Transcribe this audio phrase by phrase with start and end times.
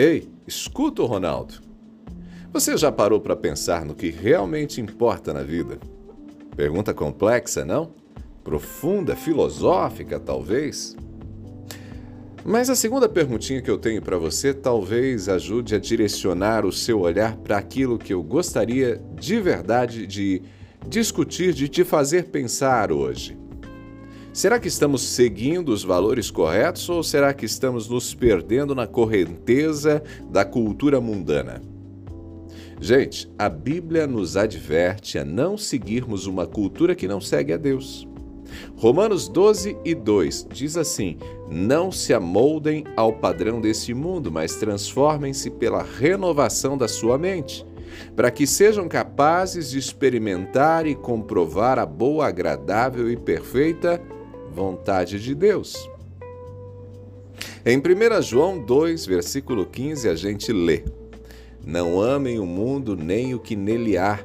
[0.00, 1.54] Ei, escuta o Ronaldo.
[2.52, 5.80] Você já parou para pensar no que realmente importa na vida?
[6.54, 7.92] Pergunta complexa, não?
[8.44, 10.96] Profunda, filosófica, talvez?
[12.44, 17.00] Mas a segunda perguntinha que eu tenho para você talvez ajude a direcionar o seu
[17.00, 20.42] olhar para aquilo que eu gostaria de verdade de
[20.86, 23.36] discutir, de te fazer pensar hoje.
[24.38, 30.00] Será que estamos seguindo os valores corretos ou será que estamos nos perdendo na correnteza
[30.30, 31.60] da cultura mundana?
[32.80, 38.06] Gente, a Bíblia nos adverte a não seguirmos uma cultura que não segue a Deus.
[38.76, 41.18] Romanos 12 e 2 diz assim:
[41.50, 47.66] Não se amoldem ao padrão desse mundo, mas transformem-se pela renovação da sua mente,
[48.14, 54.00] para que sejam capazes de experimentar e comprovar a boa, agradável e perfeita
[54.52, 55.88] vontade de Deus.
[57.64, 60.84] Em 1 João 2, versículo 15, a gente lê:
[61.64, 64.18] Não amem o mundo nem o que nele há.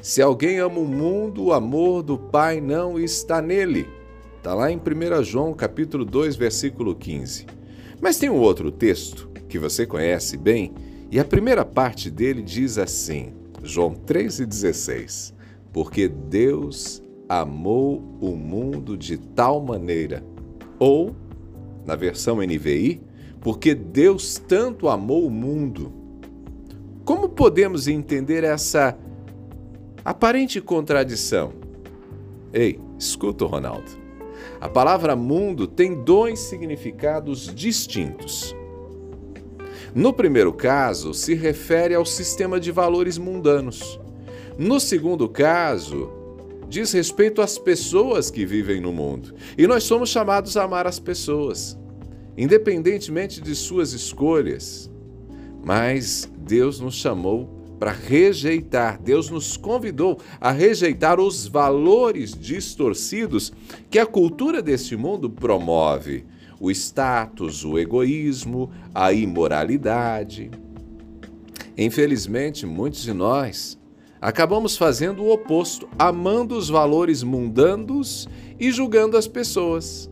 [0.00, 3.88] Se alguém ama o mundo, o amor do Pai não está nele.
[4.36, 7.46] Está lá em 1 João capítulo 2, versículo 15.
[8.00, 10.72] Mas tem um outro texto que você conhece bem,
[11.10, 15.34] e a primeira parte dele diz assim, João 3,16:
[15.72, 20.24] Porque Deus amou o mundo de tal maneira.
[20.78, 21.14] Ou,
[21.84, 23.00] na versão NVI,
[23.40, 25.92] porque Deus tanto amou o mundo.
[27.04, 28.96] Como podemos entender essa
[30.04, 31.52] aparente contradição?
[32.52, 33.90] Ei, escuta, Ronaldo.
[34.60, 38.54] A palavra mundo tem dois significados distintos.
[39.94, 43.98] No primeiro caso, se refere ao sistema de valores mundanos.
[44.58, 46.10] No segundo caso,
[46.68, 49.34] diz respeito às pessoas que vivem no mundo.
[49.56, 51.78] E nós somos chamados a amar as pessoas,
[52.36, 54.90] independentemente de suas escolhas.
[55.64, 63.52] Mas Deus nos chamou para rejeitar, Deus nos convidou a rejeitar os valores distorcidos
[63.88, 66.24] que a cultura deste mundo promove:
[66.60, 70.50] o status, o egoísmo, a imoralidade.
[71.76, 73.78] Infelizmente, muitos de nós
[74.20, 80.10] acabamos fazendo o oposto, amando os valores mundanos e julgando as pessoas.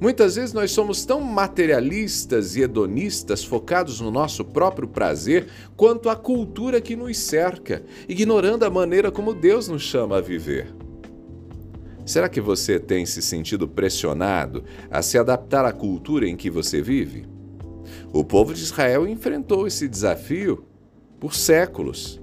[0.00, 6.16] Muitas vezes nós somos tão materialistas e hedonistas, focados no nosso próprio prazer, quanto a
[6.16, 10.74] cultura que nos cerca, ignorando a maneira como Deus nos chama a viver.
[12.04, 16.80] Será que você tem se sentido pressionado a se adaptar à cultura em que você
[16.80, 17.26] vive?
[18.12, 20.64] O povo de Israel enfrentou esse desafio
[21.18, 22.20] por séculos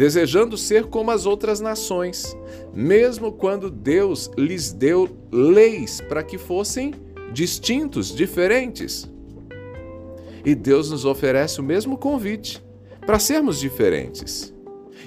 [0.00, 2.34] desejando ser como as outras nações,
[2.72, 6.94] mesmo quando Deus lhes deu leis para que fossem
[7.34, 9.06] distintos, diferentes.
[10.42, 12.64] E Deus nos oferece o mesmo convite
[13.04, 14.54] para sermos diferentes.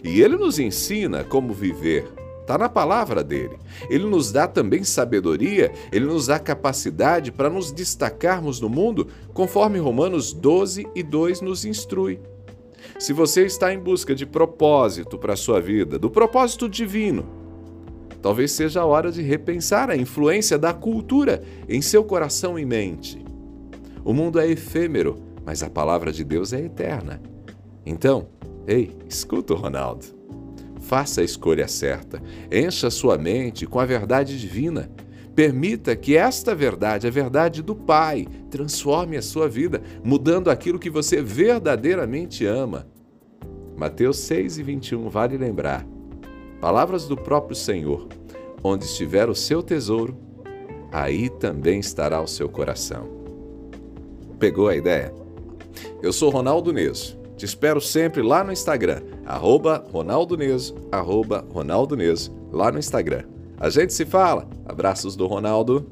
[0.03, 2.07] E Ele nos ensina como viver.
[2.41, 3.57] Está na palavra dele.
[3.89, 9.79] Ele nos dá também sabedoria, ele nos dá capacidade para nos destacarmos no mundo, conforme
[9.79, 12.19] Romanos 12 e 2 nos instrui.
[12.99, 17.25] Se você está em busca de propósito para a sua vida, do propósito divino,
[18.21, 23.23] talvez seja a hora de repensar a influência da cultura em seu coração e mente.
[24.05, 27.21] O mundo é efêmero, mas a palavra de Deus é eterna.
[27.85, 28.27] Então,
[28.67, 30.05] ei, escuta o Ronaldo.
[30.81, 32.21] Faça a escolha certa,
[32.51, 34.89] encha sua mente com a verdade divina
[35.35, 40.91] Permita que esta verdade, a verdade do Pai, transforme a sua vida, mudando aquilo que
[40.91, 42.87] você verdadeiramente ama.
[43.75, 45.85] Mateus 6 e 21 vale lembrar.
[46.61, 48.07] Palavras do próprio Senhor:
[48.63, 50.15] Onde estiver o seu tesouro,
[50.91, 53.09] aí também estará o seu coração.
[54.37, 55.13] Pegou a ideia?
[56.01, 57.17] Eu sou Ronaldo Neso.
[57.35, 63.32] Te espero sempre lá no Instagram, arroba Ronaldo Neso, arroba Ronaldo Neso, lá no Instagram.
[63.63, 64.45] A gente se fala.
[64.65, 65.87] Abraços do Ronaldo.